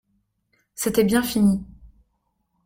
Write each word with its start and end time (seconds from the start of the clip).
C'était 0.73 1.03
bien 1.03 1.21
fini. 1.21 1.63